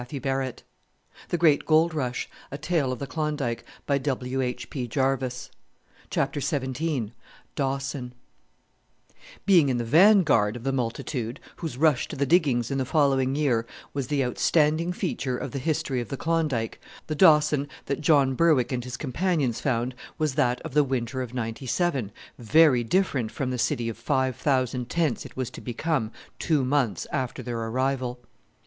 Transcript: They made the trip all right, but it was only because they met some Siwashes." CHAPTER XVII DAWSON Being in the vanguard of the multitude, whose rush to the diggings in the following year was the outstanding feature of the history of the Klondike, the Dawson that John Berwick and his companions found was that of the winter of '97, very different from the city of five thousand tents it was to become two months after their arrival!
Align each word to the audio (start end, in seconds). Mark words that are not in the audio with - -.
They 0.01 0.05
made 0.15 0.55
the 1.29 1.37
trip 1.37 1.61
all 1.69 1.85
right, 1.89 1.93
but 2.49 2.63
it 2.65 2.71
was 2.71 2.71
only 2.73 2.95
because 2.97 3.37
they 3.85 3.99
met 3.99 4.03
some 4.03 4.87
Siwashes." 4.89 5.49
CHAPTER 6.09 6.39
XVII 6.41 7.13
DAWSON 7.55 8.13
Being 9.45 9.69
in 9.69 9.77
the 9.77 9.83
vanguard 9.83 10.55
of 10.55 10.63
the 10.63 10.71
multitude, 10.71 11.39
whose 11.57 11.77
rush 11.77 12.07
to 12.07 12.15
the 12.15 12.25
diggings 12.25 12.71
in 12.71 12.79
the 12.79 12.85
following 12.85 13.35
year 13.35 13.67
was 13.93 14.07
the 14.07 14.25
outstanding 14.25 14.91
feature 14.91 15.37
of 15.37 15.51
the 15.51 15.59
history 15.59 16.01
of 16.01 16.09
the 16.09 16.17
Klondike, 16.17 16.81
the 17.05 17.13
Dawson 17.13 17.67
that 17.85 18.01
John 18.01 18.33
Berwick 18.33 18.71
and 18.71 18.83
his 18.83 18.97
companions 18.97 19.61
found 19.61 19.93
was 20.17 20.33
that 20.33 20.59
of 20.61 20.73
the 20.73 20.83
winter 20.83 21.21
of 21.21 21.35
'97, 21.35 22.11
very 22.39 22.83
different 22.83 23.29
from 23.31 23.51
the 23.51 23.59
city 23.59 23.87
of 23.87 23.99
five 23.99 24.35
thousand 24.35 24.89
tents 24.89 25.27
it 25.27 25.37
was 25.37 25.51
to 25.51 25.61
become 25.61 26.09
two 26.39 26.65
months 26.65 27.05
after 27.11 27.43
their 27.43 27.59
arrival! 27.59 28.19